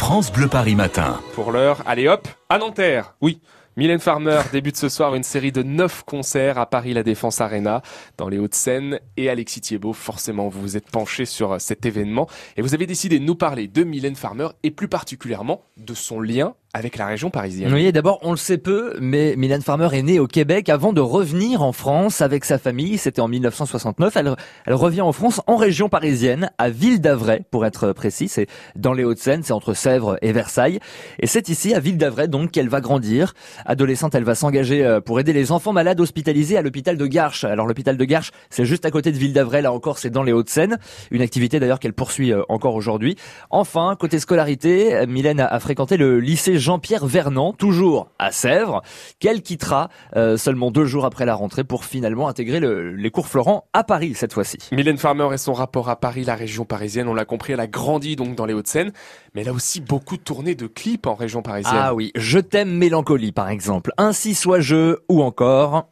[0.00, 1.20] France Bleu Paris Matin.
[1.34, 3.14] Pour l'heure, allez hop, à Nanterre.
[3.20, 3.38] Oui.
[3.76, 7.82] Mylène Farmer débute ce soir une série de 9 concerts à Paris La Défense Arena
[8.16, 9.92] dans les Hauts-de-Seine et Alexis Thiebaud.
[9.92, 13.68] Forcément, vous vous êtes penché sur cet événement et vous avez décidé de nous parler
[13.68, 17.72] de Mylène Farmer et plus particulièrement de son lien avec la région parisienne.
[17.74, 21.00] Oui, d'abord, on le sait peu, mais Mylène Farmer est née au Québec avant de
[21.00, 22.96] revenir en France avec sa famille.
[22.96, 24.16] C'était en 1969.
[24.16, 28.28] Elle, elle revient en France en région parisienne, à Ville d'Avray, pour être précis.
[28.28, 28.46] C'est
[28.76, 30.78] dans les Hauts-de-Seine, c'est entre Sèvres et Versailles.
[31.18, 33.34] Et c'est ici, à Ville d'Avray, donc, qu'elle va grandir.
[33.66, 37.42] Adolescente, elle va s'engager euh, pour aider les enfants malades hospitalisés à l'hôpital de Garches.
[37.42, 39.62] Alors, l'hôpital de Garches, c'est juste à côté de Ville d'Avray.
[39.62, 40.78] Là encore, c'est dans les Hauts-de-Seine.
[41.10, 43.16] Une activité d'ailleurs qu'elle poursuit euh, encore aujourd'hui.
[43.50, 48.82] Enfin, côté scolarité, Mylène a fréquenté le lycée Jean-Pierre Vernant, toujours à Sèvres,
[49.18, 53.26] qu'elle quittera euh, seulement deux jours après la rentrée pour finalement intégrer le, les cours
[53.26, 54.58] Florent à Paris cette fois-ci.
[54.70, 57.66] Mylène Farmer et son rapport à Paris, la région parisienne, on l'a compris, elle a
[57.66, 58.92] grandi donc dans les Hauts-de-Seine,
[59.34, 61.74] mais elle a aussi beaucoup tourné de clips en région parisienne.
[61.76, 65.88] Ah oui, Je t'aime mélancolie par exemple, Ainsi soit je ou encore...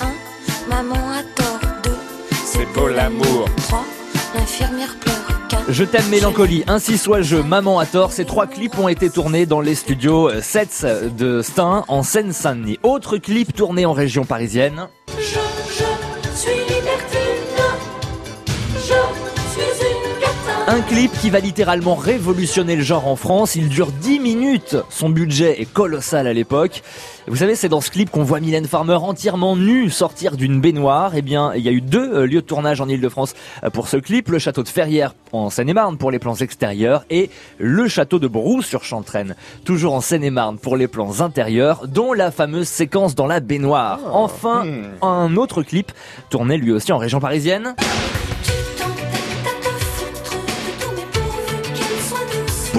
[0.00, 0.06] 1.
[0.68, 1.60] Maman a tort.
[1.84, 1.90] 2.
[2.44, 3.46] C'est beau l'amour.
[3.56, 3.84] 3.
[4.34, 5.19] L'infirmière pleure.
[5.70, 5.72] 4.
[5.72, 8.12] Je t'aime mélancolie, ainsi soit je, maman à tort.
[8.12, 12.78] Ces trois clips ont été tournés dans les studios Sets de Stein en Seine-Saint-Denis.
[12.82, 14.88] Autre clip tourné en région parisienne.
[15.18, 17.39] Je, je suis libertine.
[20.72, 23.56] Un clip qui va littéralement révolutionner le genre en France.
[23.56, 24.76] Il dure 10 minutes.
[24.88, 26.84] Son budget est colossal à l'époque.
[27.26, 31.16] Vous savez, c'est dans ce clip qu'on voit Mylène Farmer entièrement nue sortir d'une baignoire.
[31.16, 33.88] Eh bien, il y a eu deux euh, lieux de tournage en Ile-de-France euh, pour
[33.88, 34.28] ce clip.
[34.28, 39.34] Le château de Ferrières en Seine-et-Marne pour les plans extérieurs et le château de Brou-sur-Chantraine,
[39.64, 43.98] toujours en Seine-et-Marne pour les plans intérieurs, dont la fameuse séquence dans la baignoire.
[44.12, 44.64] Enfin,
[45.02, 45.90] un autre clip
[46.30, 47.74] tourné lui aussi en région parisienne.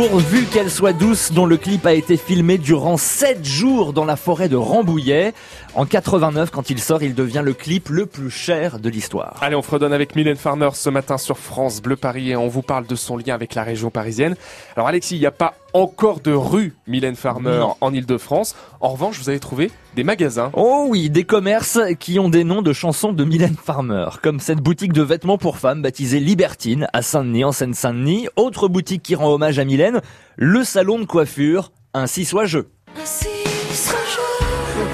[0.01, 4.15] Pourvu qu'elle soit douce, dont le clip a été filmé durant 7 jours dans la
[4.15, 5.31] forêt de Rambouillet.
[5.75, 9.37] En 89, quand il sort, il devient le clip le plus cher de l'histoire.
[9.41, 12.63] Allez, on fredonne avec Mylène Farmer ce matin sur France Bleu Paris et on vous
[12.63, 14.35] parle de son lien avec la région parisienne.
[14.75, 17.75] Alors Alexis, il n'y a pas encore de rue Mylène Farmer Non.
[17.81, 18.55] en Ile-de-France.
[18.79, 20.51] En revanche, vous avez trouvé des magasins.
[20.53, 24.59] Oh oui, des commerces qui ont des noms de chansons de Mylène Farmer, comme cette
[24.59, 28.27] boutique de vêtements pour femmes baptisée Libertine à Saint-Denis en Seine-Saint-Denis.
[28.35, 30.01] Autre boutique qui rend hommage à Mylène,
[30.37, 32.59] le salon de coiffure, ainsi soit je.
[33.01, 33.40] Ainsi soit je.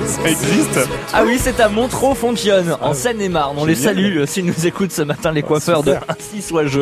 [0.05, 0.79] Ça existe
[1.13, 3.57] Ah oui, c'est à Montreux-Fontionne, en Seine-et-Marne.
[3.59, 6.81] On les salue euh, s'ils nous écoutent ce matin, les coiffeurs de Ainsi soit je.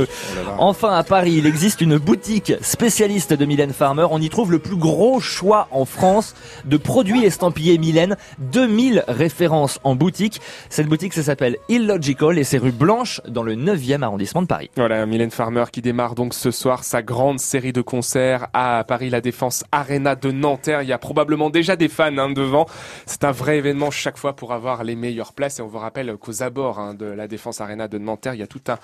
[0.58, 4.06] Enfin, à Paris, il existe une boutique spécialiste de Mylène Farmer.
[4.12, 8.18] On y trouve le plus gros choix en France de produits estampillés Mylène.
[8.40, 10.42] 2000 références en boutique.
[10.70, 14.70] Cette boutique, ça s'appelle Illogical et c'est rue Blanche dans le 9e arrondissement de Paris.
[14.76, 19.09] Voilà, Mylène Farmer qui démarre donc ce soir sa grande série de concerts à Paris
[19.09, 20.82] La Défense Arena de Nanterre.
[20.82, 22.66] Il y a probablement déjà des fans hein, devant.
[23.06, 25.60] C'est un vrai événement chaque fois pour avoir les meilleures places.
[25.60, 28.44] Et on vous rappelle qu'aux abords hein, de la Défense Arena de Nanterre, il y
[28.44, 28.78] a tout un,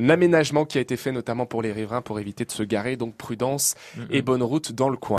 [0.00, 2.96] un aménagement qui a été fait notamment pour les riverains pour éviter de se garer.
[2.96, 3.74] Donc prudence
[4.10, 5.02] et bonne route dans le coin.